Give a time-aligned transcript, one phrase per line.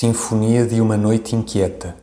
[0.00, 1.96] Sinfonia de uma noite inquieta.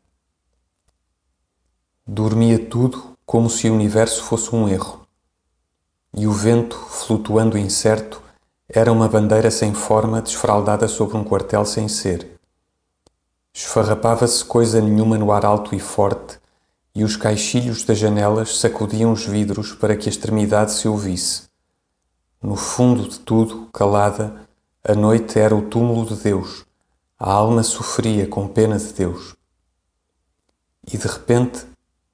[2.06, 5.08] Dormia tudo como se o universo fosse um erro.
[6.14, 8.22] E o vento, flutuando incerto,
[8.68, 12.38] era uma bandeira sem forma desfraldada sobre um quartel sem ser.
[13.54, 16.38] Esfarrapava-se coisa nenhuma no ar alto e forte,
[16.94, 21.44] e os caixilhos das janelas sacudiam os vidros para que a extremidade se ouvisse.
[22.44, 24.36] No fundo de tudo, calada,
[24.84, 26.66] a noite era o túmulo de Deus
[27.28, 29.36] a alma sofria com pena de Deus.
[30.86, 31.66] E de repente,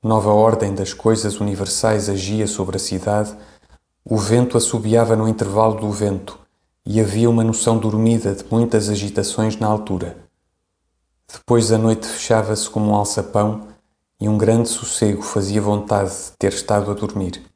[0.01, 3.35] nova ordem das coisas universais agia sobre a cidade,
[4.05, 6.39] o vento assobiava no intervalo do vento
[6.85, 10.15] e havia uma noção dormida de muitas agitações na altura.
[11.29, 13.67] Depois a noite fechava-se como um alçapão
[14.17, 17.50] e um grande sossego fazia vontade de ter estado a dormir.